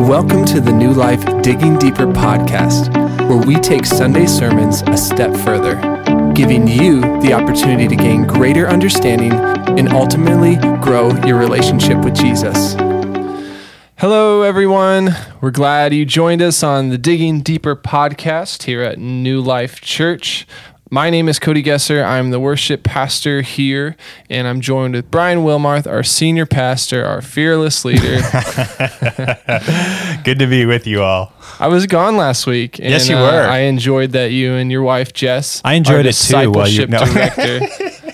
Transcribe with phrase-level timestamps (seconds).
[0.00, 2.94] Welcome to the New Life Digging Deeper podcast,
[3.30, 5.76] where we take Sunday sermons a step further,
[6.34, 12.74] giving you the opportunity to gain greater understanding and ultimately grow your relationship with Jesus.
[13.96, 15.16] Hello, everyone.
[15.40, 20.46] We're glad you joined us on the Digging Deeper podcast here at New Life Church.
[20.88, 22.04] My name is Cody Gesser.
[22.04, 23.96] I'm the worship pastor here,
[24.30, 28.18] and I'm joined with Brian Wilmarth, our senior pastor, our fearless leader.
[30.22, 31.32] Good to be with you all.
[31.58, 32.78] I was gone last week.
[32.78, 33.48] And, Yes, you uh, were.
[33.48, 35.60] I enjoyed that you and your wife Jess.
[35.64, 37.04] I enjoyed it too while you- no.
[37.04, 37.60] director.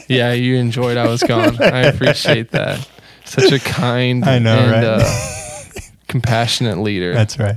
[0.09, 0.97] yeah, you enjoyed.
[0.97, 1.61] I was gone.
[1.63, 2.89] I appreciate that.
[3.27, 4.85] Such a kind I know, and right?
[4.85, 7.13] uh, compassionate leader.
[7.13, 7.57] That's right.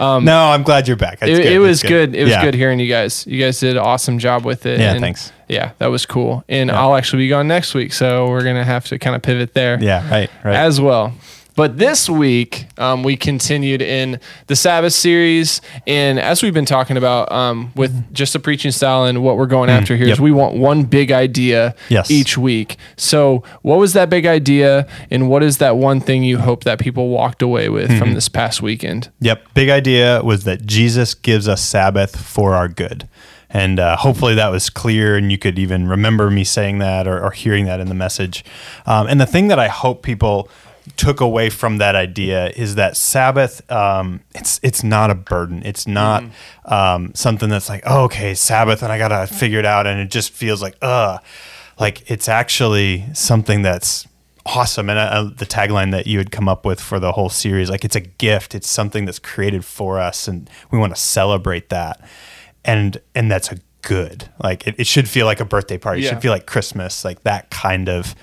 [0.00, 1.22] No, I'm glad you're back.
[1.22, 1.46] Um, it, good.
[1.46, 2.14] it was That's good.
[2.14, 2.44] It was Yeah.
[2.44, 3.26] good hearing you guys.
[3.26, 4.80] You guys did an awesome job with it.
[4.80, 5.32] Yeah, and thanks.
[5.48, 6.42] Yeah, that was cool.
[6.48, 9.54] And I'll actually be gone next week, so we're gonna have to kind of pivot
[9.54, 9.78] there.
[9.80, 10.56] Yeah, right, right.
[10.56, 11.12] as well.
[11.56, 14.18] But this week, um, we continued in
[14.48, 15.60] the Sabbath series.
[15.86, 19.46] And as we've been talking about um, with just the preaching style and what we're
[19.46, 20.18] going after here, is yep.
[20.18, 22.10] we want one big idea Yes.
[22.10, 22.76] each week.
[22.96, 24.88] So, what was that big idea?
[25.10, 27.98] And what is that one thing you hope that people walked away with Mm-hmm.
[27.98, 29.10] from this past weekend?
[29.20, 29.54] Yep.
[29.54, 33.08] Big idea was that Jesus gives us Sabbath for our good.
[33.50, 37.22] And uh, hopefully that was clear, and you could even remember me saying that or,
[37.22, 38.44] or hearing that in the message.
[38.84, 40.48] Um, and the thing that I hope people
[40.96, 45.62] took away from that idea is that Sabbath, um, it's it's not a burden.
[45.64, 46.24] It's not
[46.64, 50.10] um, something that's like, oh, okay, Sabbath, and I gotta figure it out, and it
[50.10, 51.18] just feels like, uh,
[51.78, 54.06] like it's actually something that's
[54.46, 54.90] awesome.
[54.90, 57.84] And uh, the tagline that you had come up with for the whole series like
[57.84, 58.54] it's a gift.
[58.54, 62.00] It's something that's created for us and we want to celebrate that.
[62.64, 66.02] And and that's a good like it, it should feel like a birthday party.
[66.02, 68.14] It should feel like christmas like that kind of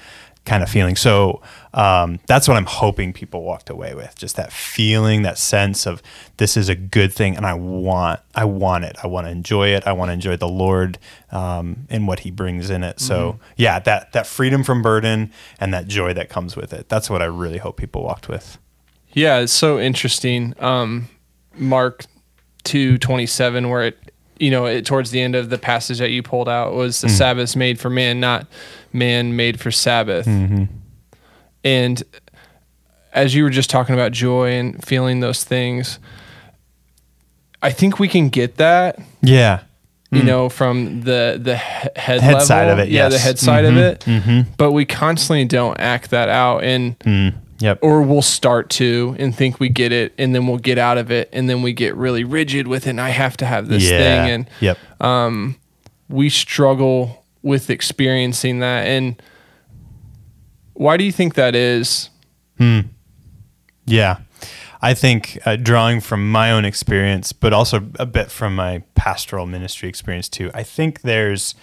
[0.45, 0.95] kind of feeling.
[0.95, 1.42] So
[1.73, 6.02] um, that's what i'm hoping people walked away with just that feeling that sense of
[6.38, 8.97] this is a good thing and i want i want it.
[9.02, 9.88] I want to enjoy it.
[9.88, 10.97] I want to enjoy the lord
[11.31, 13.00] um, and what he brings in it.
[13.00, 16.90] So yeah that that freedom from burden and that joy that comes with it.
[16.90, 18.57] That's what i really hope people walked with.
[19.13, 20.53] Yeah, it's so interesting.
[20.59, 21.09] Um,
[21.56, 22.06] Mark
[22.63, 24.11] two twenty seven, where it,
[24.41, 27.07] you know, it, towards the end of the passage that you pulled out was the
[27.07, 27.16] mm-hmm.
[27.16, 28.47] Sabbath made for man, not
[28.91, 30.25] man made for Sabbath.
[30.25, 30.66] Mm-hmm.
[31.63, 32.03] And
[33.13, 36.00] as you were just talking about joy and feeling those things,
[37.62, 39.62] I think we can get that, yeah
[40.12, 40.25] you mm.
[40.25, 42.41] know, from the the head, Head level.
[42.41, 43.80] side of it, yeah, the head side of mm-hmm.
[43.80, 44.00] it.
[44.01, 44.51] mm-hmm.
[44.57, 47.34] But we constantly don't act that out, and mm.
[47.62, 50.98] Yep or we'll start to and think we get it and then we'll get out
[50.98, 53.68] of it and then we get really rigid with it and I have to have
[53.68, 54.78] this yeah thing and yep
[56.10, 59.22] we struggle with experiencing that and
[60.82, 62.10] why do you think that is?
[62.58, 62.80] Hmm.
[63.86, 64.18] Yeah.
[64.82, 69.46] I think uh, drawing from my own experience, but also a bit from my pastoral
[69.46, 71.54] ministry experience too, I think there's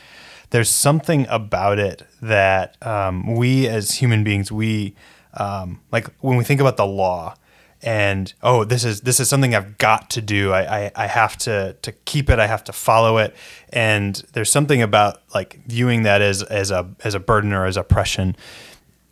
[0.50, 4.94] there's something about it that um, we as human beings, we
[5.38, 7.34] um, like when we think about the law
[7.80, 10.52] and oh this is this is something I've got to do.
[10.52, 13.36] I, I, I have to to keep it, I have to follow it.
[13.70, 17.76] And there's something about like viewing that as as a as a burden or as
[17.76, 18.36] oppression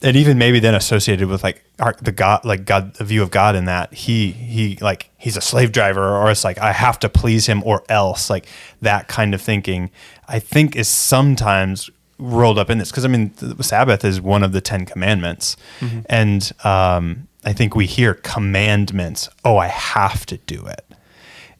[0.03, 3.31] and even maybe then associated with like our, the God, like God, the view of
[3.31, 6.99] God in that he he like he's a slave driver, or it's like I have
[7.01, 8.47] to please him or else, like
[8.83, 9.91] that kind of thinking.
[10.29, 11.89] I think is sometimes
[12.19, 15.57] rolled up in this because I mean the Sabbath is one of the Ten Commandments,
[16.07, 19.29] and um, I think we hear commandments.
[19.45, 20.85] Oh, I have to do it,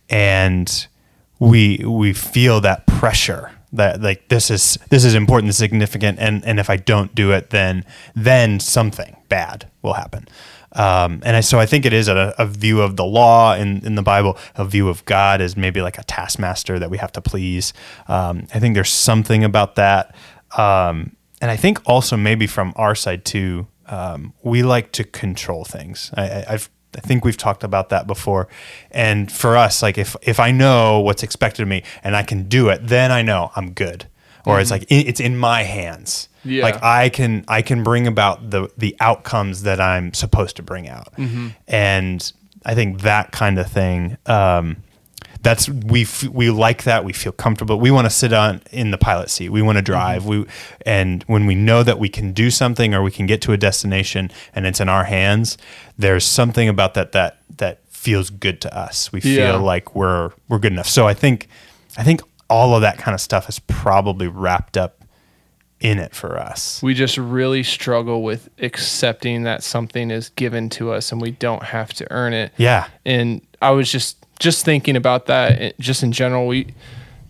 [0.09, 0.87] and
[1.39, 6.19] we we feel that pressure that like this is this is important this is significant
[6.19, 7.85] and and if i don't do it then
[8.15, 10.27] then something bad will happen
[10.77, 13.85] um, and I, so I think it is a, a view of the law in,
[13.85, 17.13] in the Bible, a view of God as maybe like a taskmaster that we have
[17.13, 17.73] to please.
[18.09, 20.15] Um, I think there's something about that.
[20.57, 25.65] Um, and I think also maybe from our side too, um, we like to control
[25.65, 26.11] things.
[26.17, 28.49] I, I, I've I think we've talked about that before.
[28.91, 32.49] And for us, like if if I know what's expected of me and I can
[32.49, 34.07] do it, then I know I'm good.
[34.47, 36.29] Or it's like i- it's in my hands.
[36.45, 36.63] Yeah.
[36.63, 40.89] Like I can I can bring about the the outcomes that I'm supposed to bring
[40.89, 41.13] out.
[41.69, 42.33] And
[42.65, 44.77] I think that kind of thing um,
[45.47, 48.91] that's we f- we like that we feel comfortable we want to sit on in
[48.91, 50.43] the pilot seat we want to drive mm-hmm.
[50.43, 50.47] we
[50.85, 53.57] and when we know that we can do something or we can get to a
[53.57, 55.57] destination and it's in our hands
[55.97, 59.53] there's something about that that that feels good to us we Yeah.
[59.53, 61.47] feel like we're we're good enough so i think
[61.97, 62.21] i think
[62.51, 65.05] all of that kind of stuff is probably wrapped up
[65.81, 66.83] in it for us.
[66.83, 71.63] We just really struggle with accepting that something is given to us and we don't
[71.63, 72.53] have to earn it.
[72.57, 72.89] Yeah.
[73.05, 76.75] And I was just just thinking about that eh, just in general we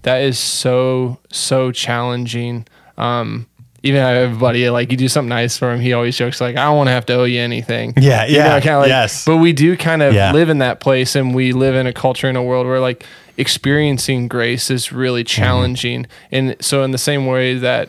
[0.02, 2.66] that is so so challenging.
[2.96, 3.46] Um
[3.82, 6.40] even I have a buddy like you do something nice for him, he always jokes
[6.40, 8.78] like, "I don't want to have to owe you anything." Yeah, You know, yeah, kinda
[8.78, 9.24] like- yes.
[9.24, 10.32] But we do kind of Yeah.
[10.32, 13.04] live in that place, and we live in a culture in a world where like
[13.36, 15.40] experiencing grace is really Mm-hmm.
[15.42, 16.06] challenging.
[16.32, 17.88] And so, in the same way that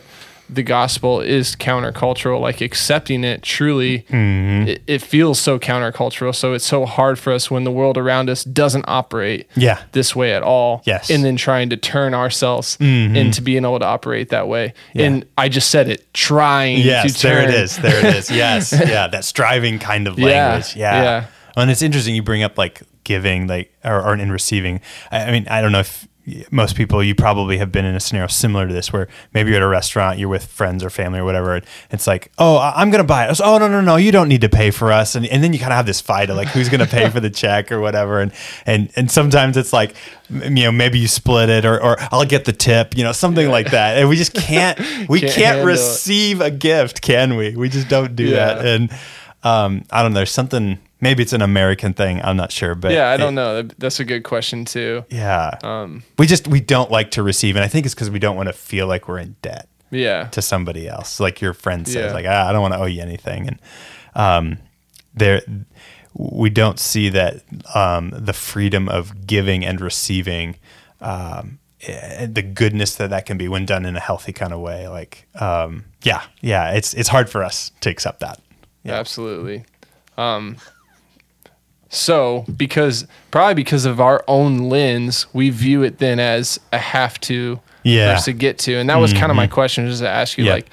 [0.50, 4.68] the gospel is countercultural, like accepting it truly, Mm-hmm.
[4.68, 6.34] it, it feels so countercultural.
[6.34, 9.82] So it's so hard for us when the world around us doesn't operate Yeah.
[9.92, 10.82] this way at all.
[10.86, 11.04] Yes.
[11.06, 11.14] Mm-hmm.
[11.14, 14.72] And then trying to turn ourselves into being able to operate that way.
[14.94, 15.06] Yeah.
[15.06, 17.30] And I just said it, trying Yes, to turn.
[17.34, 17.76] there it is.
[17.76, 18.30] There it is.
[18.38, 20.76] Yes, yeah, that striving kind of Yeah, language.
[20.76, 21.26] Yeah, yeah.
[21.56, 24.80] And it's interesting you bring up like giving, like or, or in receiving.
[25.10, 26.06] I, I mean, I don't know if
[26.50, 29.56] most people you probably have been in a scenario similar to this where maybe you're
[29.58, 32.90] at a restaurant you're with friends or family or whatever and it's like oh i'm
[32.90, 33.30] gonna buy it.
[33.30, 35.14] It's, oh no no no you don't need to pay for us.
[35.14, 37.20] And, and then you kind of have this fight of like who's gonna pay for
[37.20, 38.20] the check or whatever.
[38.20, 38.32] And
[38.66, 39.94] and and sometimes it's like
[40.30, 43.48] you know maybe you split it or, or i'll get the tip you know something
[43.50, 43.96] like that.
[43.98, 44.78] And we just can't
[45.08, 45.72] we Can't can't, handle it.
[45.72, 47.56] receive a gift can we?
[47.56, 48.54] We just don't do Yeah.
[48.54, 48.90] that and
[49.44, 52.92] um i don't know there's something maybe it's an american thing i'm not sure but
[52.92, 53.62] Yeah, I it- don't know.
[53.62, 55.04] That's a good question too.
[55.10, 58.18] yeah Um, we just we don't like to receive and i think it's because we
[58.18, 60.24] don't want to feel like we're in debt yeah.
[60.28, 62.12] to somebody else like your friend says Yeah.
[62.12, 63.58] like ah, i don't want to owe you anything and
[64.14, 64.58] um
[65.14, 65.42] there
[66.14, 67.42] we don't see that
[67.74, 70.56] um the freedom of giving and receiving
[71.00, 74.60] um eh, the goodness that that can be when done in a healthy kind of
[74.60, 78.40] way like um yeah yeah it's it's hard for us to accept that
[78.84, 79.64] yeah Absolutely.
[80.16, 80.56] Um,
[81.88, 87.18] so because probably because of our own lens, we view it then as a have
[87.20, 88.12] to Yeah.
[88.14, 90.44] versus a get to, and that was kind of my question, just to ask you,
[90.44, 90.52] Yeah.
[90.54, 90.66] like,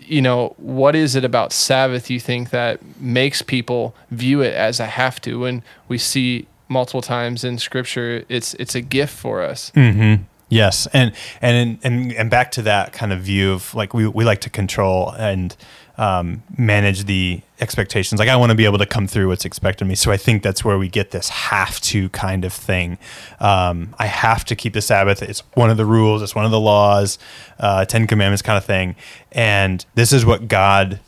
[0.00, 4.80] you know, what is it about Sabbath you think that makes people view it as
[4.80, 9.42] a have to when we see multiple times in Scripture it's it's a gift for
[9.42, 9.70] us.
[9.76, 10.22] Mm-hmm.
[10.48, 14.24] Yes, and and and and back to that kind of view of like we we
[14.24, 15.56] like to control and
[16.02, 18.18] um, manage the expectations.
[18.18, 19.94] Like I want to be able to come through what's expected of me.
[19.94, 22.98] So I think that's where we get this have to kind of thing.
[23.38, 25.22] Um, I have to keep the Sabbath.
[25.22, 26.20] It's one of the rules.
[26.20, 27.20] It's one of the laws,
[27.60, 28.96] uh, Ten Commandments kind of thing.
[29.30, 30.98] And this is what God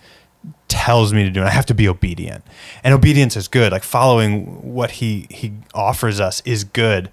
[0.69, 2.44] tells me to do and I have to be obedient.
[2.85, 3.73] And obedience is good.
[3.73, 7.11] Like following what he he offers us is good.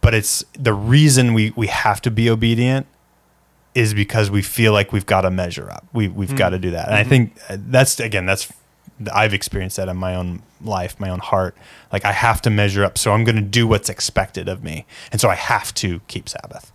[0.00, 2.86] But it's the reason we we have to be obedient
[3.74, 5.86] is because we feel like we've got to measure up.
[5.92, 6.86] We we've got to do that.
[6.86, 8.52] And I think uh, that's again that's
[9.12, 11.56] I've experienced that in my own life, my own heart.
[11.92, 14.86] Like I have to measure up, so I'm going to do what's expected of me.
[15.12, 16.72] And so I have to keep Sabbath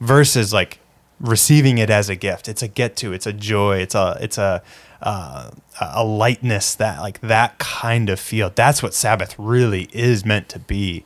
[0.00, 0.80] versus like
[1.20, 2.48] receiving it as a gift.
[2.48, 3.12] It's a get to.
[3.12, 3.78] It's a joy.
[3.78, 4.62] It's a it's a
[5.00, 5.50] uh,
[5.80, 8.50] a lightness that like that kind of feel.
[8.50, 11.04] That's what Sabbath really is meant to be.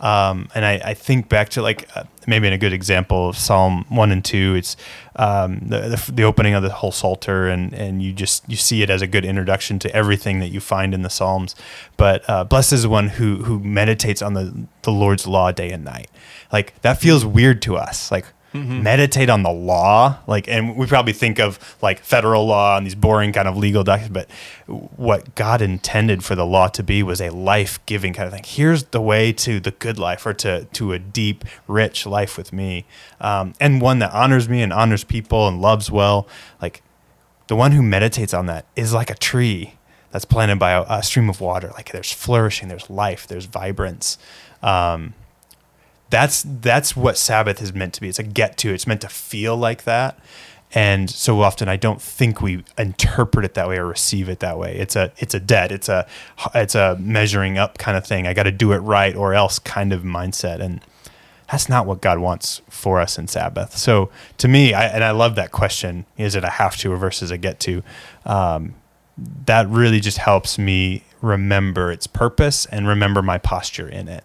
[0.00, 3.38] Um, and I, I think back to like uh, maybe in a good example of
[3.38, 4.54] Psalm one and two.
[4.54, 4.76] It's
[5.16, 8.82] um, the, the the opening of the whole Psalter, and and you just you see
[8.82, 11.54] it as a good introduction to everything that you find in the Psalms.
[11.96, 15.70] But uh, blessed is the one who who meditates on the the Lord's law day
[15.70, 16.10] and night.
[16.52, 18.10] Like that feels weird to us.
[18.10, 22.86] Like meditate on the law like and we probably think of like federal law and
[22.86, 24.30] these boring kind of legal documents but
[24.96, 28.44] what god intended for the law to be was a life-giving kind of thing.
[28.44, 32.52] Here's the way to the good life or to to a deep rich life with
[32.52, 32.86] me
[33.20, 36.28] um, and one that honors me and honors people and loves well.
[36.62, 36.82] Like
[37.48, 39.74] the one who meditates on that is like a tree
[40.10, 41.70] that's planted by a, a stream of water.
[41.74, 44.18] Like there's flourishing there's life there's vibrance.
[44.62, 45.14] Um,
[46.14, 48.08] that's that's what Sabbath is meant to be.
[48.08, 48.72] It's a get to.
[48.72, 50.16] It's meant to feel like that.
[50.72, 54.56] And so often I don't think we interpret it that way or receive it that
[54.56, 54.76] way.
[54.76, 55.72] It's a it's a debt.
[55.72, 56.06] It's a
[56.54, 58.28] it's a measuring up kind of thing.
[58.28, 60.60] I got to do it right or else kind of mindset.
[60.60, 60.80] And
[61.50, 63.76] that's not what God wants for us in Sabbath.
[63.76, 67.32] So to me, I, and I love that question: Is it a have to versus
[67.32, 67.82] a get to?
[68.24, 68.76] Um,
[69.16, 74.24] that really just helps me remember its purpose and remember my posture in it.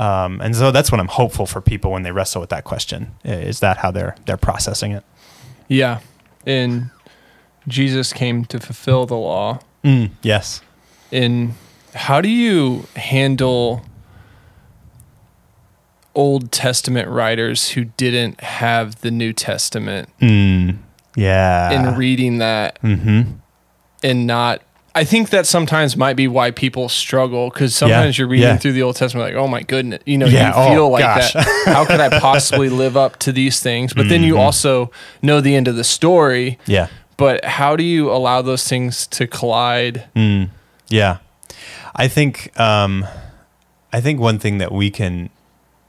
[0.00, 3.14] Um, and so that's what I'm hopeful for people when they wrestle with that question.
[3.24, 5.04] Is that how they're they're processing it?
[5.68, 6.00] Yeah.
[6.46, 6.90] And
[7.66, 9.60] Jesus came to fulfill the law.
[9.84, 10.60] Mm, yes.
[11.10, 11.54] And
[11.94, 13.82] how do you handle
[16.14, 20.78] Old Testament writers who didn't have the New Testament Mm,
[21.16, 21.70] yeah.
[21.70, 23.32] In reading that mm-hmm.
[24.02, 24.62] And not
[24.94, 28.56] I think that sometimes might be why people struggle because sometimes you're reading yeah.
[28.56, 31.02] through the Old Testament like, oh my goodness, you know, Yeah, you oh, feel like
[31.04, 31.32] gosh.
[31.34, 31.62] that.
[31.66, 33.92] How could I possibly live up to these things?
[33.94, 34.42] But then you Mm-hmm.
[34.42, 34.90] also
[35.22, 36.58] know the end of the story.
[36.66, 36.88] Yeah.
[37.16, 40.08] But how do you allow those things to collide?
[40.16, 40.48] Mm,
[40.88, 41.18] yeah.
[41.94, 43.06] I think um,
[43.92, 45.30] I think one thing that we can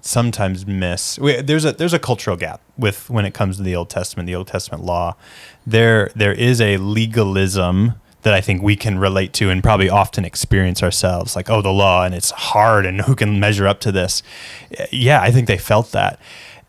[0.10, 3.76] sometimes miss we, there's a there's a cultural gap with when it comes to the
[3.76, 5.16] Old Testament, the Old Testament law.
[5.66, 10.26] There there is a legalism that I think we can relate to and probably often
[10.26, 13.92] experience ourselves like oh the law and it's hard and who can measure up to
[13.92, 14.24] this.
[14.92, 16.20] Yeah, I think they felt that.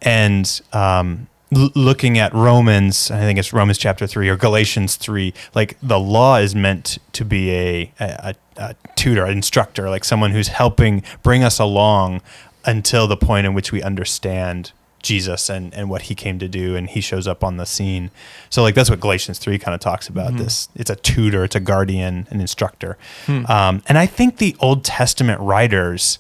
[0.03, 5.33] And um, looking at Romans, I think it's Romans chapter three or Galatians three.
[5.55, 10.31] Like the law is meant to be a, a, a tutor, an instructor, like someone
[10.31, 12.21] who's helping bring us along
[12.65, 16.77] until the point in which we understand Jesus and, and what he came to do,
[16.77, 18.11] and he shows up on the scene.
[18.51, 20.37] So like that's what Galatians three kind of talks about.
[20.37, 24.85] This it's a tutor, it's a guardian, an instructor, um, and I think the Old
[24.85, 26.19] Testament writers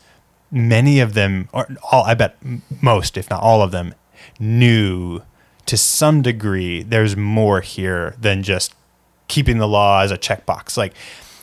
[0.50, 2.36] many of them, or all, I bet
[2.82, 3.94] most, if not all of them,
[4.38, 5.22] knew
[5.66, 8.74] to some degree there's more here than just
[9.28, 10.76] keeping the law as a checkbox.
[10.76, 10.94] Like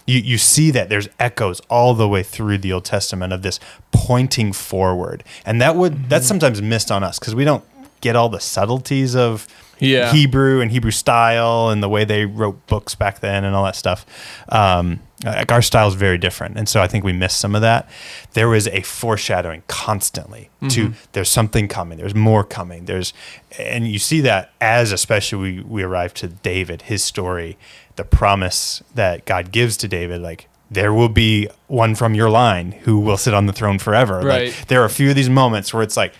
[0.08, 3.60] you, you see that there's echoes all the way through the Old Testament of this
[3.92, 7.64] pointing forward, and that would that's sometimes missed on us because we don't
[8.02, 9.48] get all the subtleties of
[9.80, 10.12] Yeah.
[10.12, 13.76] Hebrew and Hebrew style and the way they wrote books back then and all that
[13.76, 14.06] stuff.
[14.50, 17.62] Um, like our style is very different, and so I think we missed some of
[17.62, 17.90] that.
[18.34, 23.14] There was a foreshadowing constantly to there's something coming, there's more coming, there's,
[23.60, 27.58] and you see that as especially we we arrive to David, his story,
[27.98, 30.48] the promise that God gives to David, like.
[30.70, 34.16] There will be one from your line who will sit on the throne forever.
[34.22, 34.66] Like, Right.
[34.68, 36.12] there are a few of these moments where it's like,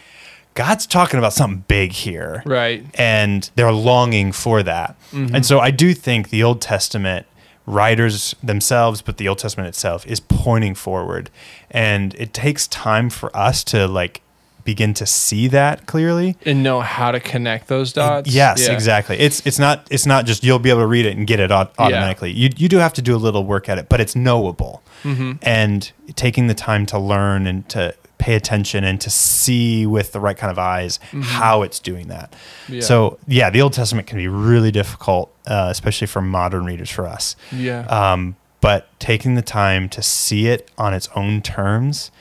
[0.54, 2.86] God's talking about something big here Right.
[2.94, 4.96] and they're longing for that.
[5.12, 5.36] Mm-hmm.
[5.36, 7.26] And so I do think the Old Testament
[7.66, 11.30] writers themselves, but the Old Testament itself is pointing forward.
[11.70, 14.22] And it takes time for us to like
[14.68, 16.36] begin to see that clearly.
[16.46, 18.30] And know how to connect those dots.
[18.30, 18.74] Yes, Yeah.
[18.74, 19.18] exactly.
[19.18, 21.52] It's it's not it's not just you'll be able to read it and get it
[21.52, 22.32] au- automatically.
[22.32, 24.84] You you do have to do a little work at it, but it's knowable.
[25.04, 25.32] Mm-hmm.
[25.42, 30.20] And taking the time to learn and to pay attention and to see with the
[30.20, 32.32] right kind of eyes how it's doing that.
[32.32, 32.74] Mm-hmm.
[32.74, 32.82] Yeah.
[32.82, 37.08] So yeah, the Old Testament can be really difficult, uh, especially for modern readers for
[37.08, 37.36] us.
[37.54, 37.86] Yeah.
[37.88, 42.12] Um, but taking the time to see it on its own terms,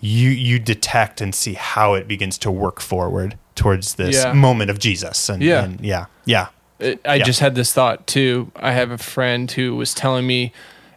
[0.00, 4.32] you you detect and see how it begins to work forward towards this Yeah.
[4.32, 5.28] moment of Jesus.
[5.28, 5.64] And Yeah.
[5.64, 6.46] and yeah, yeah,
[6.78, 7.24] It, I Yeah.
[7.24, 8.50] just had this thought too.
[8.56, 10.52] I have a friend who was telling me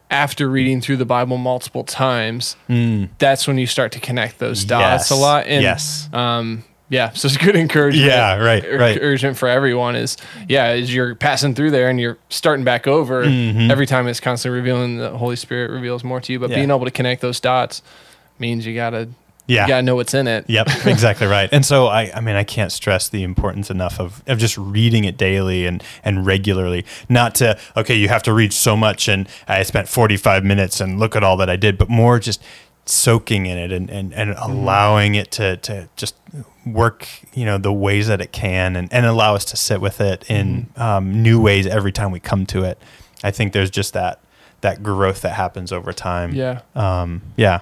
[0.10, 2.55] after reading through the Bible multiple times,
[3.17, 5.12] that's when you start to connect those dots Yes.
[5.12, 5.45] a lot.
[5.48, 6.07] And Yes.
[6.13, 8.05] um, yeah, so it's good encouragement.
[8.12, 8.93] Yeah, right, right.
[8.95, 10.15] Encouragement for everyone is
[10.48, 14.57] yeah, as you're passing through there and you're starting back over, every time it's constantly
[14.60, 16.39] revealing the Holy Spirit reveals more to you.
[16.39, 16.57] But Yeah.
[16.57, 17.81] being able to connect those dots
[18.39, 19.09] means you gotta
[19.47, 19.63] yeah.
[19.63, 20.49] you gotta know what's in it.
[20.49, 21.49] Yep, exactly right.
[21.51, 25.03] And so I, I mean, I can't stress the importance enough of, of just reading
[25.05, 26.85] it daily and, and regularly.
[27.09, 30.99] Not to, okay, you have to read so much and I spent 45 minutes and
[30.99, 32.41] look at all that I did, but more just
[32.85, 36.15] soaking in it and, and, and allowing it to, to just
[36.65, 39.99] work, you know, the ways that it can and, and allow us to sit with
[39.99, 42.77] it in um, new ways every time we come to it.
[43.23, 44.19] I think there's just that,
[44.61, 46.33] that growth that happens over time.
[46.33, 46.61] Yeah.
[46.75, 47.61] Um, yeah.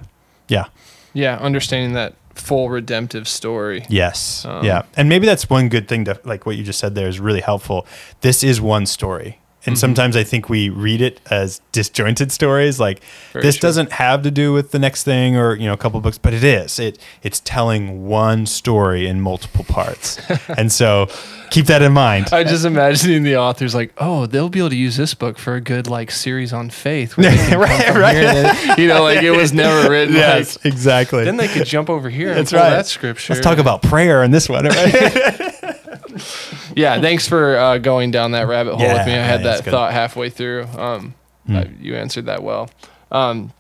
[0.51, 0.65] Yeah.
[1.13, 1.38] Yeah.
[1.38, 3.86] Understanding that full redemptive story.
[3.89, 4.46] Yes.
[4.46, 4.84] Um, yeah.
[4.96, 7.41] And maybe that's one good thing to like what you just said there is really
[7.41, 7.88] helpful.
[8.22, 9.40] This is one story.
[9.63, 9.79] And Mm-hmm.
[9.79, 13.01] sometimes I think we read it as disjointed stories like
[13.31, 13.67] Very this true.
[13.67, 16.33] doesn't have to do with the next thing or you know a couple books but
[16.33, 16.79] it is.
[16.79, 20.19] It it's telling one story in multiple parts.
[20.57, 21.07] and so
[21.51, 22.29] keep that in mind.
[22.33, 25.53] I'm just imagining the author's like, oh, they'll be able to use this book for
[25.53, 27.15] a good like series on faith.
[27.15, 28.13] where they can come Right, right.
[28.13, 30.15] then- you know, like it was never written.
[30.15, 31.23] yes, Like, exactly.
[31.23, 32.71] then they could jump over here That's right.
[32.71, 33.33] that scripture.
[33.35, 35.53] Let's talk about prayer in this one, right?
[36.75, 39.13] Yeah, thanks for uh, going down that rabbit hole Yeah, with me.
[39.13, 40.65] I had yeah, that thought halfway through.
[40.77, 41.13] Um,
[41.49, 42.69] uh, you answered that well.
[43.11, 43.51] Um,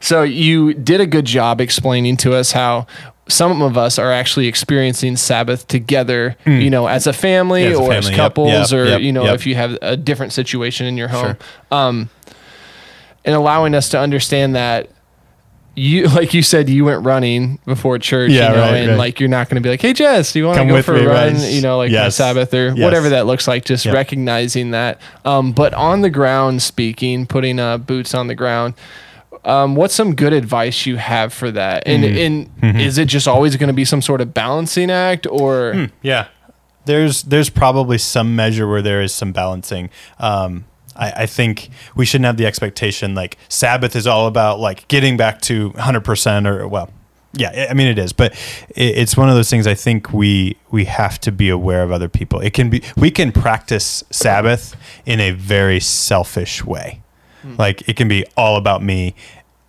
[0.00, 2.86] so you did a good job explaining to us how
[3.28, 7.62] some of us are actually experiencing Sabbath together, you know, as a family.
[7.62, 9.34] Yeah, as a or as family, yep, couples, yep, or yep, you know, yep.
[9.36, 11.78] if you have a different situation in your home, Sure.
[11.78, 12.10] um,
[13.24, 14.90] and allowing us to understand that.
[15.80, 18.98] You like you said you went running before church, Yeah, you know, right, and right.
[18.98, 20.94] like you're not going to be like, "Hey Jess, do you want to go for
[20.96, 21.52] a run?" right.
[21.52, 22.16] You know, like on Yes.
[22.16, 22.78] Sabbath or Yes.
[22.78, 23.64] whatever that looks like.
[23.64, 23.94] Just Yep.
[23.94, 25.00] recognizing that.
[25.24, 28.74] Um, but on the ground, speaking, putting uh, boots on the ground.
[29.42, 31.84] Um, what's some good advice you have for that?
[31.86, 32.78] And Mm-hmm.
[32.78, 35.84] is it just always going to be some sort of balancing act, or Hmm.
[36.02, 36.26] Yeah,
[36.84, 39.88] there's there's probably some measure where there is some balancing.
[40.18, 40.66] Um,
[41.00, 45.16] I, I think we shouldn't have the expectation like Sabbath is all about like getting
[45.16, 46.90] back to 100% or, well,
[47.32, 48.34] yeah, I mean it is, but
[48.70, 49.66] it's one of those things.
[49.68, 52.40] I think we we have to be aware of other people.
[52.40, 54.74] It can be we can practice Sabbath
[55.06, 57.02] in a very selfish way,
[57.44, 57.56] mm.
[57.56, 59.14] like it can be all about me,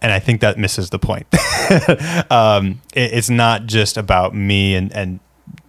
[0.01, 1.27] and I think that misses the point.
[2.31, 5.19] um, it, it's not just about me and and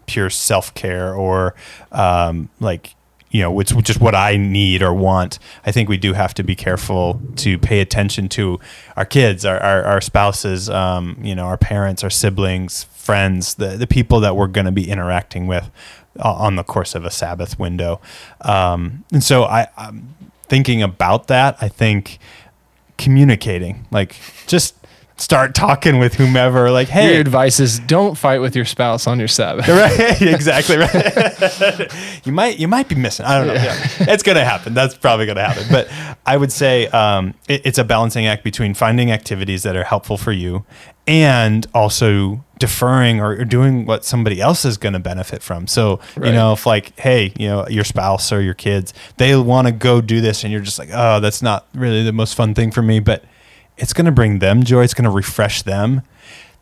[0.07, 1.54] pure self care or
[1.92, 2.95] um, like
[3.32, 5.38] you know, it's just what I need or want.
[5.64, 8.60] I think we do have to be careful to pay attention to
[8.94, 13.68] our kids, our, our, our spouses, um, you know, our parents, our siblings, friends, the,
[13.78, 15.70] the people that we're going to be interacting with
[16.20, 18.00] on the course of a Sabbath window.
[18.42, 21.56] Um, and so I, I'm thinking about that.
[21.58, 22.18] I think
[22.98, 24.76] communicating, like just
[25.22, 26.70] start talking with whomever.
[26.70, 29.68] Like, hey, your advice is don't fight with your spouse on your Sabbath.
[29.68, 30.20] right?
[30.20, 30.76] Exactly.
[30.76, 31.92] Right.
[32.24, 33.24] you might you might be missing.
[33.24, 33.54] I don't know.
[33.54, 33.76] Yeah.
[34.00, 34.74] It's gonna happen.
[34.74, 35.64] That's probably gonna happen.
[35.70, 35.88] But
[36.26, 40.16] I would say um, it, it's a balancing act between finding activities that are helpful
[40.16, 40.64] for you
[41.06, 45.66] and also deferring or, doing what somebody else is going to benefit from.
[45.66, 46.28] So, right.
[46.28, 49.72] you know, if like, hey, you know, your spouse or your kids, they want to
[49.72, 52.70] go do this and you're just like, oh, that's not really the most fun thing
[52.70, 53.00] for me.
[53.00, 53.24] But
[53.76, 54.82] it's going to bring them joy.
[54.82, 56.02] It's going to refresh them.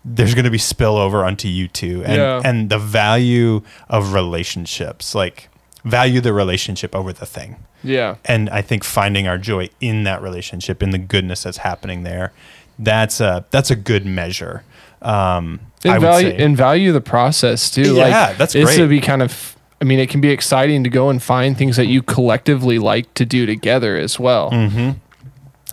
[0.05, 2.41] There's going to be spillover onto you too, and yeah.
[2.43, 5.51] and the value of relationships, like
[5.85, 7.57] value the relationship over the thing.
[7.83, 8.17] Yeah.
[8.25, 12.33] And I think finding our joy in that relationship, in the goodness that's happening there,
[12.79, 14.65] that's a that's a good measure.
[15.03, 17.95] Um, and I value and value the process too.
[17.95, 18.65] Yeah, like, that's great.
[18.65, 19.57] It's to be kind of.
[19.83, 23.15] I mean, it can be exciting to go and find things that you collectively like
[23.15, 24.51] to do together as well.
[24.51, 24.91] Mm-hmm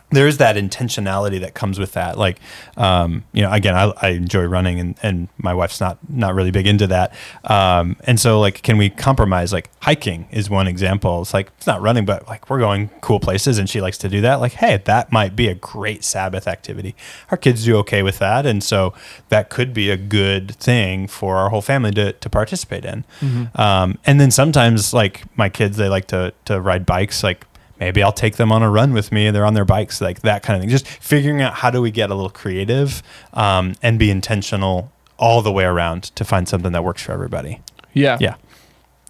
[0.10, 2.18] there is that intentionality that comes with that.
[2.18, 2.40] Like,
[2.78, 6.52] um, you know, again, I, I, enjoy running and, and my wife's not, not really
[6.52, 7.14] big into that.
[7.44, 9.52] Um, and so like, can we compromise?
[9.52, 11.22] Like hiking is one example.
[11.24, 14.08] It's like, it's not running, but like we're going cool places and she likes to
[14.08, 14.36] do that.
[14.36, 16.96] Like, Hey, that might be a great Sabbath activity.
[17.30, 18.46] Our kids do okay with that.
[18.46, 18.94] And so
[19.28, 23.04] that could be a good thing for our whole family to, to participate in.
[23.20, 23.60] Mm-hmm.
[23.60, 27.24] Um, and then sometimes like my kids, they like to, to ride bikes.
[27.24, 27.46] Like
[27.80, 29.30] maybe I'll take them on a run with me.
[29.32, 30.70] They're on their bikes, like that kind of thing.
[30.70, 33.04] Just figuring out how do we get a little creative
[33.34, 37.62] um, and be intentional all the way around to find something that works for everybody.
[37.94, 38.18] Yeah.
[38.20, 38.36] Yeah.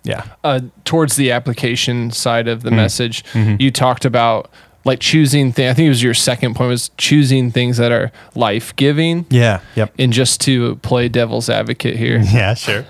[0.04, 0.26] Yeah.
[0.44, 2.78] Uh, towards the application side of the mm-hmm.
[2.78, 3.62] message, mm-hmm.
[3.62, 4.50] you talked about
[4.88, 5.70] like choosing things.
[5.70, 9.26] I think it was your second point was choosing things that are life giving.
[9.30, 9.60] Yeah.
[9.76, 9.94] Yep.
[10.00, 12.24] And just to play devil's advocate here.
[12.38, 12.84] Yeah, sure.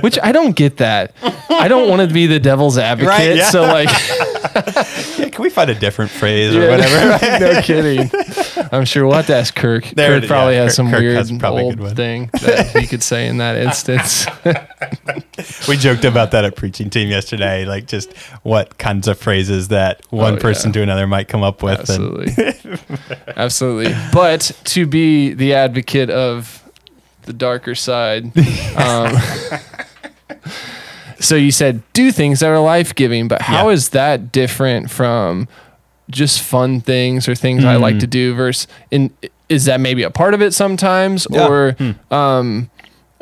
[0.00, 1.12] Which I don't get that.
[1.50, 3.08] I don't want to be the devil's advocate.
[3.08, 3.50] Right, yeah.
[3.50, 3.88] So like,
[5.18, 7.38] yeah, can we find a different phrase or whatever?
[7.40, 8.10] no kidding.
[8.72, 9.84] I'm sure we'll have to ask Kirk.
[9.86, 13.26] There Kirk probably yeah, has some Kirk weird has old thing that he could say
[13.26, 14.26] in that instance.
[15.68, 20.00] we joked about that at preaching team yesterday, like just what kinds of phrases that
[20.10, 21.80] one oh, person to another might come up with.
[21.80, 22.54] Absolutely.
[23.36, 23.94] Absolutely.
[24.12, 26.62] But to be the advocate of
[27.22, 28.24] the darker side.
[28.76, 29.16] Um,
[31.24, 33.74] so you said do things that are life giving, but how yeah.
[33.74, 35.48] is that different from
[36.10, 37.66] just fun things or things mm.
[37.66, 38.10] I like to hmm.
[38.10, 39.10] do versus in
[39.48, 41.48] is that maybe a part of it sometimes yeah.
[41.48, 42.12] or mm.
[42.12, 42.70] um,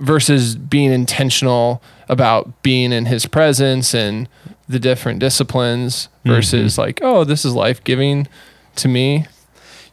[0.00, 4.28] versus being intentional about being in his presence and
[4.68, 6.80] the different disciplines versus mm-hmm.
[6.80, 8.26] like oh this is life giving
[8.76, 9.26] to me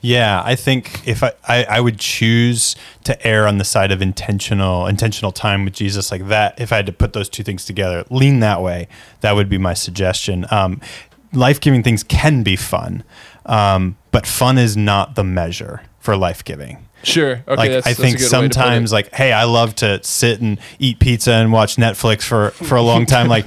[0.02, 4.02] yeah, I think if I, I, I, would choose to err on the side of
[4.02, 7.66] intentional intentional time with Jesus like that, if I had to put those two things
[7.66, 8.88] together, lean that way,
[9.22, 10.46] that would be my suggestion.
[10.52, 10.80] Um,
[11.34, 13.04] life giving things can be fun,
[13.46, 16.86] um, but fun is not the measure for life giving.
[17.04, 17.44] Sure.
[17.48, 17.56] Okay.
[17.56, 21.52] Like that's, I think sometimes, like, hey, I love to sit and eat pizza and
[21.52, 23.28] watch Netflix for for a long time.
[23.28, 23.46] Like,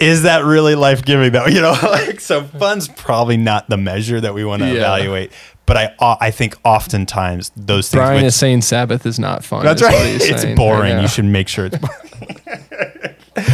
[0.00, 1.46] is that really life giving though?
[1.50, 4.74] You know, like so fun's probably not the measure that we want to yeah.
[4.74, 5.32] evaluate
[5.70, 8.00] but I uh, I think oftentimes those things.
[8.00, 9.64] Brian is saying Sabbath is not fun.
[9.64, 9.94] That's right.
[9.94, 10.56] it's saying.
[10.56, 10.98] boring.
[10.98, 11.78] You should make sure it's.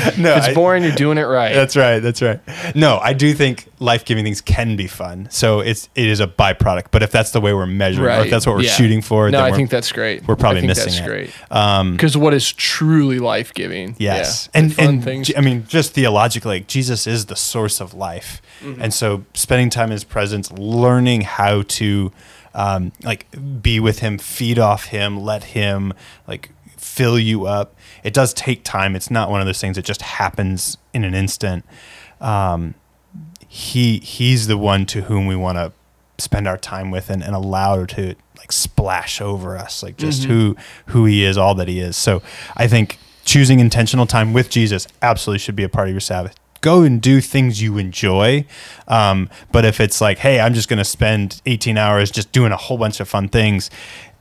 [0.18, 0.82] no, it's I, boring.
[0.82, 1.54] You're doing it right.
[1.54, 2.00] That's right.
[2.00, 2.40] That's right.
[2.74, 5.28] No, I do think life giving things can be fun.
[5.30, 6.86] So it's it is a byproduct.
[6.90, 8.20] But if that's the way we're measuring, right.
[8.20, 8.70] or if that's what we're yeah.
[8.70, 10.26] shooting for, no, I think that's great.
[10.26, 11.06] We're probably missing that's it.
[11.06, 11.32] great.
[11.48, 13.96] Because um, what is truly life giving?
[13.98, 14.60] Yes, yeah.
[14.60, 15.30] and and things.
[15.36, 18.80] I mean, just theologically, like, Jesus is the source of life, mm-hmm.
[18.80, 22.12] and so spending time in His presence, learning how to.
[22.58, 23.26] Um, like
[23.60, 25.92] be with him, feed off him, let him
[26.26, 27.75] like fill you up
[28.06, 28.94] it does take time.
[28.94, 31.64] It's not one of those things that just happens in an instant.
[32.20, 32.76] Um,
[33.48, 35.72] he he's the one to whom we want to
[36.18, 40.30] spend our time with and, and allow to like splash over us, like just mm-hmm.
[40.30, 41.96] who who he is, all that he is.
[41.96, 42.22] So
[42.56, 46.36] I think choosing intentional time with Jesus absolutely should be a part of your Sabbath.
[46.60, 48.44] Go and do things you enjoy.
[48.88, 52.52] Um, but if it's like, hey, I'm just going to spend 18 hours just doing
[52.52, 53.70] a whole bunch of fun things,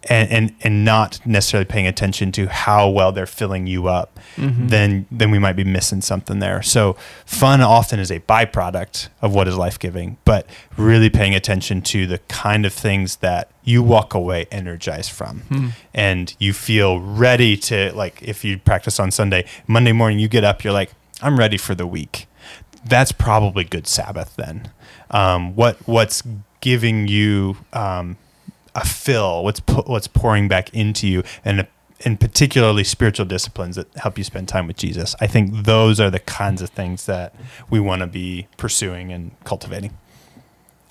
[0.08, 4.68] and and, and not necessarily paying attention to how well they're filling you up, Mm-hmm.
[4.68, 6.62] then then we might be missing something there.
[6.62, 6.96] So
[7.26, 10.46] fun often is a byproduct of what is life giving, but
[10.78, 15.68] really paying attention to the kind of things that you walk away energized from, Hmm.
[15.94, 20.44] and you feel ready to like if you practice on Sunday, Monday morning you get
[20.44, 22.28] up, you're like, I'm ready for the week.
[22.86, 24.70] That's probably good Sabbath then.
[25.12, 26.22] Um, what what's
[26.62, 28.18] giving you um,
[28.76, 31.68] a fill, what's pu- what's pouring back into you, and
[32.02, 35.16] in particularly spiritual disciplines that help you spend time with Jesus.
[35.22, 37.34] I think those are the kinds of things that
[37.70, 39.98] we want to be pursuing and cultivating.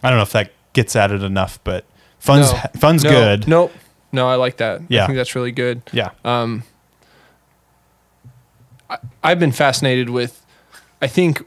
[0.03, 1.85] I don't know if that gets at it enough, but
[2.19, 2.59] fun's No.
[2.77, 3.47] fun's No, good.
[3.47, 3.73] Nope.
[4.13, 4.81] No, I like that.
[4.89, 5.05] Yeah.
[5.05, 5.83] I think that's really good.
[5.93, 6.11] Yeah.
[6.25, 6.63] Um,
[8.91, 10.45] I, I've been fascinated with,
[11.01, 11.43] I think,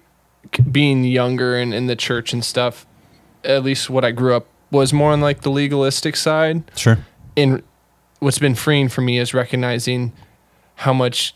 [0.71, 2.85] being younger and in the church and stuff.
[3.43, 6.63] At least what I grew up was more on like the legalistic side.
[6.75, 6.97] Sure.
[7.35, 7.63] And
[8.19, 10.11] what's been freeing for me is recognizing
[10.75, 11.35] how much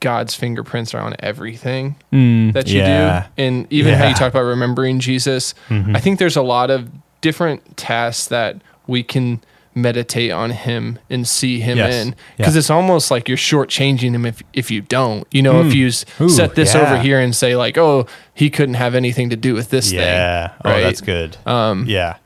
[0.00, 3.26] God's fingerprints are on everything that you yeah.
[3.36, 3.42] do.
[3.42, 5.94] And even how you talk about remembering Jesus, Mhm.
[5.96, 6.88] I think there's a lot of
[7.20, 9.40] different tasks that we can
[9.74, 11.94] meditate on him and see him Yes.
[11.94, 12.58] in because Yeah.
[12.58, 15.74] it's almost like you're shortchanging him if if you don't you know if Mm.
[15.76, 16.80] you s- Ooh, set this yeah.
[16.80, 20.00] over here and say like oh he couldn't have anything to do with this thing.
[20.00, 20.48] Yeah.
[20.48, 21.36] thing Oh, that's good.
[21.46, 22.16] um yeah.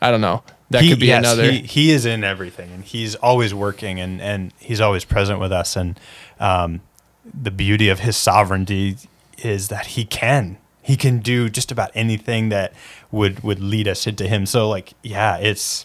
[0.00, 2.82] i don't know that He- could be yes, another He, he is in everything, and
[2.84, 5.76] he's always working, and and he's always present with us.
[5.76, 6.00] And
[6.40, 6.80] um,
[7.42, 8.96] the beauty of his sovereignty
[9.42, 12.72] is that he can he can do just about anything that
[13.10, 14.46] would would lead us into him.
[14.46, 15.84] So like, yeah, it's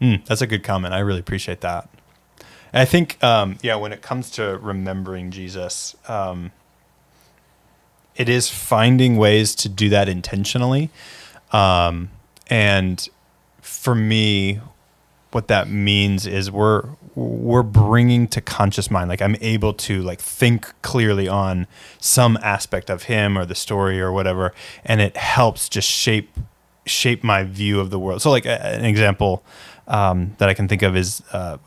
[0.00, 0.94] mm, that's a good comment.
[0.94, 1.88] I really appreciate that.
[2.72, 6.52] And I think, um, yeah, when it comes to remembering Jesus, um,
[8.16, 10.90] it is finding ways to do that intentionally.
[11.52, 12.10] Um,
[12.48, 13.08] and
[13.60, 14.60] for me,
[15.30, 16.84] what that means is we're
[17.14, 21.66] we're bringing to conscious mind like i'm able to like think clearly on
[21.98, 26.30] some aspect of him or the story or whatever and it helps just shape
[26.86, 29.42] shape my view of the world so like an example
[29.88, 31.58] um, that i can think of is uh,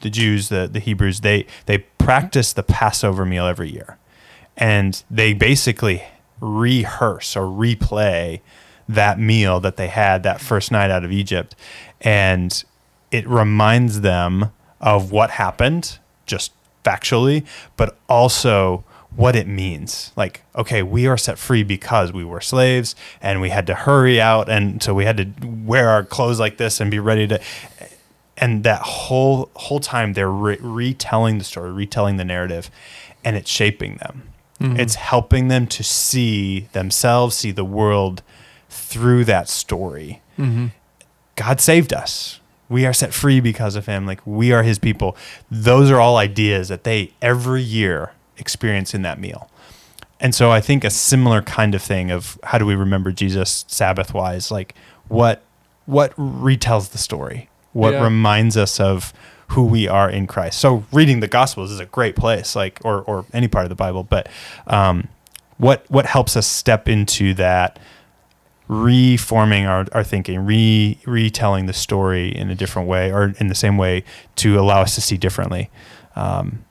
[0.00, 3.98] the jews the, the hebrews they they practice the passover meal every year
[4.56, 6.02] and they basically
[6.40, 8.40] rehearse or replay
[8.88, 11.54] that meal that they had that first night out of Egypt.
[12.00, 12.62] And
[13.10, 16.52] it reminds them of what happened, just
[16.84, 17.46] factually,
[17.76, 18.84] but also
[19.16, 20.12] what it means.
[20.16, 24.20] Like, okay, we are set free because we were slaves and we had to hurry
[24.20, 24.48] out.
[24.48, 27.40] And so we had to wear our clothes like this and be ready to.
[28.36, 32.70] And that whole whole time they're re- retelling the story, retelling the narrative,
[33.24, 34.22] and it's shaping them.
[34.60, 34.80] Mm-hmm.
[34.80, 38.22] It's helping them to see themselves, see the world
[38.68, 40.22] through that story.
[40.38, 40.66] Mm-hmm.
[41.36, 42.40] God saved us.
[42.68, 44.06] We are set free because of him.
[44.06, 45.16] Like we are his people.
[45.50, 49.48] Those are all ideas that they every year experience in that meal.
[50.18, 53.64] And so I think a similar kind of thing of how do we remember Jesus
[53.68, 54.74] Sabbath wise, like
[55.08, 55.42] what
[55.86, 57.48] what retells the story?
[57.72, 58.02] What Yeah.
[58.04, 59.12] reminds us of
[59.48, 60.58] who we are in Christ.
[60.60, 63.74] So reading the gospels is a great place, like or or any part of the
[63.76, 64.28] Bible, but
[64.66, 65.08] um
[65.58, 67.78] what what helps us step into that
[68.68, 73.54] reforming our, our thinking, re retelling the story in a different way or in the
[73.54, 74.04] same way
[74.36, 75.70] to allow us to see differently.
[76.14, 76.64] Um,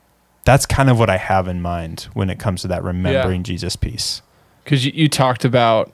[0.44, 3.76] that's kind of what I have in mind when it comes to that remembering Jesus
[3.76, 4.22] piece.
[4.64, 5.92] because you, you talked about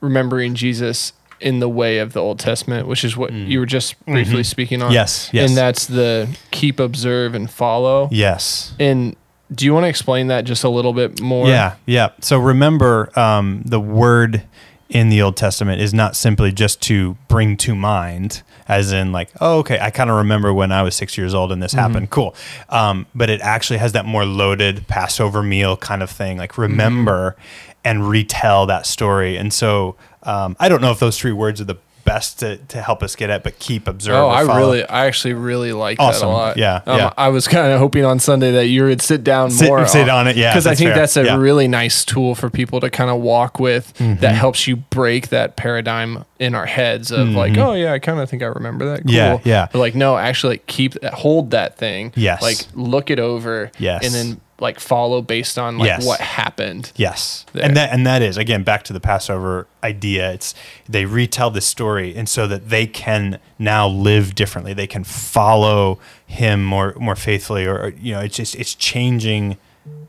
[0.00, 3.48] remembering jesus in the way of the old testament which is what Mm.
[3.48, 4.46] you were just briefly Mhm.
[4.46, 5.48] speaking on Yes, yes.
[5.48, 8.72] and that's the keep observe and follow Yes.
[8.78, 9.14] and
[9.54, 12.10] do you want to explain that just a little bit more Yeah, yeah.
[12.20, 14.42] So remember, um, the word
[14.90, 19.30] in the Old Testament is not simply just to bring to mind, as in like,
[19.40, 22.10] oh, okay, I kind of remember when I was six years old and this happened.
[22.10, 22.34] Cool.
[22.68, 27.36] Um, but it actually has that more loaded Passover meal kind of thing, like remember
[27.84, 29.36] and retell that story.
[29.36, 32.80] And so um, I don't know if those three words are the best to, to
[32.82, 34.14] help us get at, but keep observe.
[34.16, 36.56] Oh, I really, I actually really like that a lot.
[36.56, 37.12] Yeah, um, yeah.
[37.16, 40.08] I was kind of hoping on Sunday that you would sit down Sit- more, sit
[40.08, 40.96] on it, yeah, because I think fair.
[40.98, 41.36] that's a Yeah.
[41.36, 43.92] really nice tool for people to kind of walk with.
[43.98, 44.20] Mm-hmm.
[44.20, 48.18] That helps you break that paradigm in our heads of like, oh yeah, I kind
[48.18, 49.02] of think I remember that.
[49.04, 49.12] Cool.
[49.14, 49.48] Mm-hmm.
[49.48, 49.68] Yeah, yeah.
[49.70, 52.12] But like, no, actually, like, keep hold that thing.
[52.16, 52.42] Yes.
[52.42, 53.70] Like, look it over.
[53.78, 54.04] Yes.
[54.04, 56.06] And then like follow based on like Yes.
[56.06, 56.92] what happened.
[56.96, 57.64] Yes, there.
[57.64, 60.32] and that and that is again back to the Passover idea.
[60.32, 60.54] It's
[60.88, 64.72] they retell the story, and so that they can now live differently.
[64.74, 69.56] They can follow Him more more faithfully, or or, you know, it's just it's changing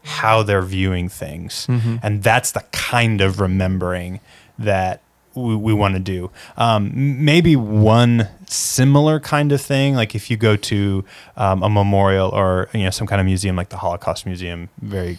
[0.03, 1.67] how they're viewing things.
[1.67, 1.97] Mm-hmm.
[2.03, 4.19] And that's the kind of remembering
[4.57, 5.01] that
[5.36, 6.32] we, we want to do.
[6.58, 11.06] Um, maybe one similar kind of thing, like if you go to
[11.38, 15.17] um, a memorial or you know some kind of museum like the Holocaust Museum, very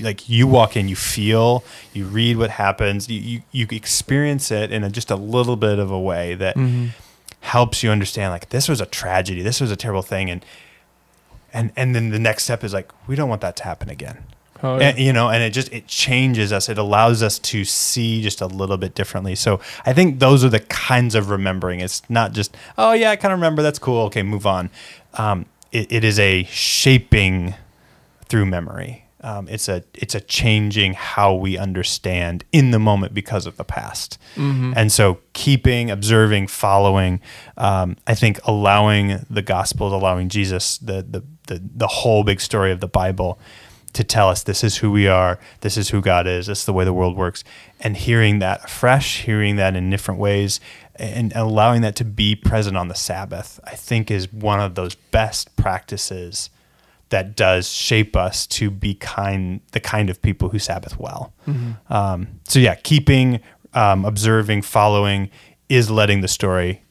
[0.00, 4.72] like you walk in, you feel, you read what happens, you you, you experience it
[4.72, 6.56] in a, just a little bit of a way that
[7.40, 10.44] helps you understand like this was a tragedy, this was a terrible thing, and
[11.52, 14.24] and and then the next step is like we don't want that to happen again
[14.62, 14.90] Oh, yeah.
[14.90, 16.68] and, you know and it just it changes us.
[16.68, 19.34] It allows us to see just a little bit differently.
[19.34, 21.80] So i think those are the kinds of remembering.
[21.80, 23.62] It's not just oh yeah i kind of remember.
[23.62, 24.02] That's cool.
[24.06, 24.70] Okay move on.
[25.14, 27.54] Um, it, it is a shaping
[28.26, 29.06] through memory.
[29.22, 33.64] Um, it's a it's a changing how we understand in the moment because of the
[33.64, 34.16] past.
[34.36, 37.20] And so keeping observing following
[37.58, 42.72] um, i think allowing the gospels allowing jesus the, the the the whole big story
[42.72, 43.38] of the bible
[43.92, 46.66] to tell us this is who we are, this is who God is, this is
[46.66, 47.42] the way the world works,
[47.80, 50.60] and hearing that fresh, hearing that in different ways,
[50.96, 54.94] and allowing that to be present on the Sabbath, I think is one of those
[54.94, 56.50] best practices
[57.08, 61.32] that does shape us to be kind, the kind of people who Sabbath well.
[61.88, 63.40] Um, so yeah, keeping,
[63.74, 65.30] um, observing, following
[65.68, 66.82] is letting the story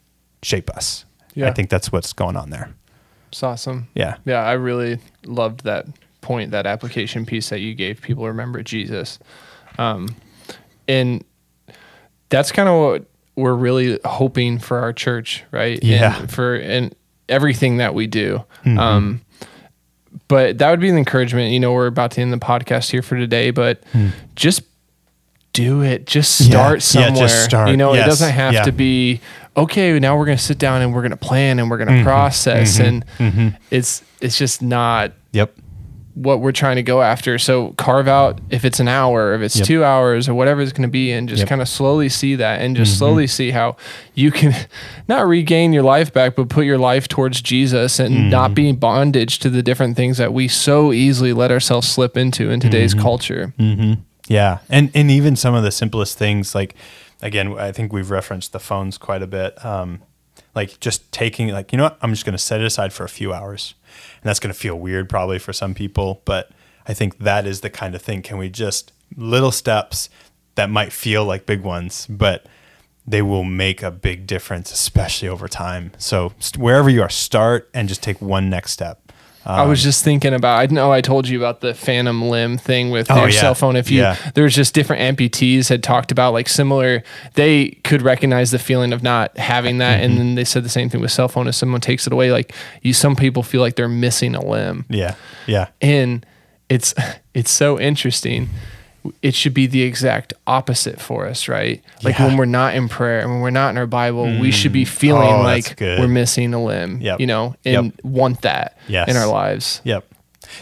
[0.44, 1.06] shape us.
[1.36, 1.48] Yeah.
[1.48, 2.74] I think that's what's going on there.
[3.30, 3.88] It's awesome.
[3.94, 4.18] Yeah.
[4.26, 5.86] Yeah, I really loved that
[6.30, 9.18] point, that application piece that you gave people remember Jesus.
[9.80, 10.16] Um,
[10.88, 11.24] and
[12.30, 15.84] that's kind of what we're really hoping for our church, right?
[15.84, 16.20] Yeah.
[16.20, 16.94] And for and
[17.28, 18.44] everything that we do.
[18.64, 18.78] Mm-hmm.
[18.78, 19.22] Um,
[20.28, 21.52] but that would be an encouragement.
[21.52, 23.82] You know, we're about to end the podcast here for today, but
[24.36, 24.62] just
[25.54, 26.06] do it.
[26.06, 26.42] Just.
[26.42, 26.48] Yeah.
[26.48, 27.28] start Yeah, somewhere.
[27.28, 27.70] just start.
[27.70, 28.06] You know, Yes.
[28.06, 28.64] it doesn't have Yeah.
[28.66, 29.20] to be
[29.58, 29.98] okay.
[29.98, 31.94] Now we're going to sit down and we're going to plan and we're going to
[31.96, 32.04] Mm-hmm.
[32.04, 33.04] process, and
[33.72, 35.56] it's it's just not Yep.
[36.22, 37.38] What we're trying to go after.
[37.40, 39.66] So carve out if it's an hour, if it's Yep.
[39.68, 41.46] two hours, or whatever it's going to be, and just Yep.
[41.46, 41.50] Mm-hmm.
[41.50, 43.78] kind of slowly see that, and just slowly see how
[44.16, 44.54] you can
[45.08, 48.30] not regain your life back, but put your life towards Jesus and Mm-hmm.
[48.30, 52.18] not be in bondage to the different things that we so easily let ourselves slip
[52.18, 53.02] into in today's Mm-hmm.
[53.04, 53.54] culture.
[54.28, 56.76] Yeah, and and even some of the simplest things, like
[57.22, 59.64] again, I think we've referenced the phones quite a bit.
[59.66, 60.02] Um,
[60.60, 63.06] like just taking, like you know what, I'm just going to set it aside for
[63.06, 63.76] a few hours,
[64.22, 66.52] and that's going to feel weird probably for some people, but
[66.86, 68.22] I think that is the kind of thing.
[68.22, 70.10] Can we just little steps
[70.56, 72.46] that might feel like big ones, but
[73.08, 75.94] they will make a big difference, especially over time.
[75.98, 79.09] So wherever you are, start and just take one next step.
[79.50, 80.60] I was just thinking about.
[80.60, 83.42] I know I told you about the phantom limb thing with Oh, your yeah.
[83.42, 83.76] cell phone.
[83.76, 84.16] If you Yeah.
[84.36, 87.04] there's just different amputees had talked about like similar.
[87.34, 90.06] They could recognize the feeling of not having that, Mm-hmm.
[90.12, 91.48] and then they said the same thing with cell phone.
[91.48, 94.86] If someone takes it away, like you, some people feel like they're missing a limb,
[94.90, 95.16] Yeah,
[95.48, 96.26] yeah, and
[96.70, 96.94] it's
[97.34, 98.50] it's so interesting.
[99.22, 101.82] It should be the exact opposite for us, right?
[102.04, 102.28] Like Yeah.
[102.28, 104.86] when we're not in prayer and when we're not in our Bible, we should be
[104.86, 107.20] feeling Oh, like we're missing a limb, Yep.
[107.20, 107.94] you know, and Yep.
[108.04, 109.08] want that Yes.
[109.10, 109.82] in our lives.
[109.84, 110.06] Yep.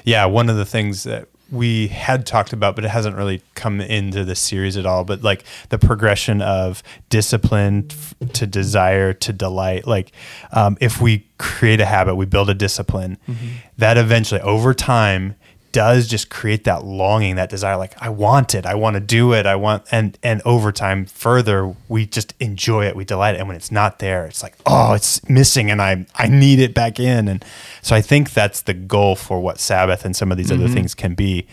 [0.03, 3.79] Yeah, one of the things that we had talked about, but it hasn't really come
[3.79, 5.05] into this series at all.
[5.05, 7.87] But like the progression of discipline
[8.33, 9.87] to desire to delight.
[9.87, 10.11] Like
[10.51, 13.17] um, if we create a habit, we build a discipline,
[13.77, 15.35] that eventually over time
[15.71, 17.77] does just create that longing, that desire.
[17.77, 21.05] Like I want it, I want to do it, I want, and and over time,
[21.05, 24.55] further, we just enjoy it, we delight it, and when it's not there, it's like,
[24.65, 27.43] oh, it's missing, and I I need it back in, and
[27.81, 30.73] so I think that's the goal for what Sabbath and some of these other mm-hmm.
[30.73, 31.47] things can be.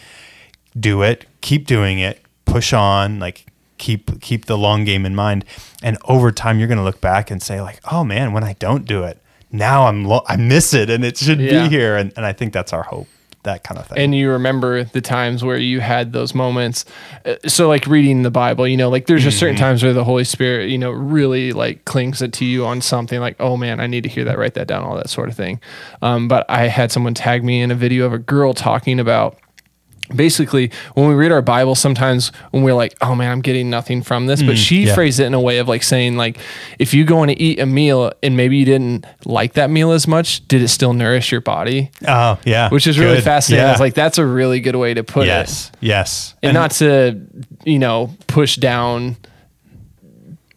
[0.79, 3.47] Do it, keep doing it, push on, like
[3.79, 5.45] keep keep the long game in mind,
[5.83, 8.55] and over time, you're going to look back and say, like, oh man, when I
[8.55, 9.21] don't do it,
[9.53, 11.65] now I'm lo- I miss it, and it should Yeah.
[11.65, 13.07] be here, and and I think that's our hope,
[13.45, 13.99] that kind of thing.
[13.99, 16.85] and you remember the times where you had those moments
[17.25, 19.41] Uh, so like reading the bible you know like there's just Mm-hmm.
[19.41, 22.81] certain times where the holy spirit you know really like clings it to you on
[22.81, 25.29] something like oh man i need to hear that write that down all that sort
[25.29, 25.61] of thing
[26.03, 29.39] um, but i had someone tag me in a video of a girl talking about
[30.15, 34.03] basically when we read our bible sometimes when we're like oh man i'm getting nothing
[34.03, 34.95] from this but she Mm, yeah.
[34.95, 36.37] phrased it in a way of like saying like
[36.79, 40.07] if you go and eat a meal and maybe you didn't like that meal as
[40.07, 43.25] much did it still nourish your body oh yeah, which is really Good.
[43.25, 43.65] fascinating.
[43.65, 43.73] I Yeah.
[43.73, 45.29] was like, that's a really good way to put it.
[45.29, 46.49] yes, yes, it.
[46.49, 47.21] And, not to,
[47.65, 49.17] you know, push down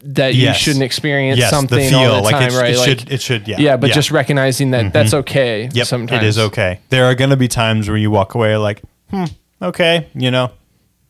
[0.04, 2.74] that you shouldn't experience yes, something the feel all the like time, it, sh- right?
[2.74, 6.24] it like, should, it should, yeah, yeah, but just recognizing that that's okay Yep, sometimes.
[6.24, 6.80] it is okay.
[6.90, 9.26] There are going to be times where you walk away like, hmm,
[9.62, 10.52] okay, you know,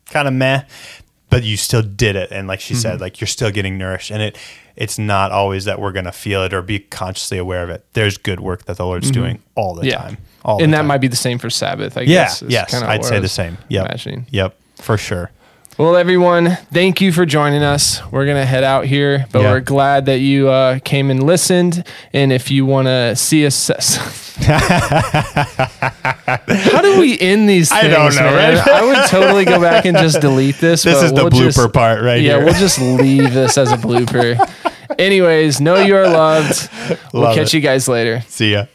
[0.07, 0.63] kind of meh,
[1.29, 2.81] but you still did it, and like she Mm-hmm.
[2.81, 4.37] said, like you're still getting nourished, and it
[4.75, 7.83] it's not always that we're going to feel it or be consciously aware of it.
[7.93, 9.89] There's good work that the Lord's doing all the Mm-hmm.
[9.89, 9.97] Yeah.
[9.97, 10.17] time.
[10.45, 10.87] All and that time.
[10.87, 12.43] might be the same for Sabbath, I yeah, guess.
[12.47, 13.57] yes, I'd say the same.
[13.69, 14.27] Yep, Imagining.
[14.29, 15.31] yep, for sure.
[15.77, 18.01] Well, everyone, thank you for joining us.
[18.11, 19.51] We're going to head out here, but Yeah.
[19.51, 21.83] we're glad that you uh, came and listened.
[22.13, 23.67] And if you want to see us.
[26.47, 27.83] How do we end these things?
[27.83, 28.57] I don't know, man?
[28.57, 28.67] right?
[28.67, 30.81] I would totally go back and just delete this.
[30.81, 32.45] This is the we'll blooper just- part right yeah, here.
[32.45, 34.35] we'll just leave this as a blooper.
[34.97, 36.69] Anyways, know you are loved.
[37.13, 37.57] We'll catch it.
[37.57, 38.21] you guys later.
[38.27, 38.65] See ya.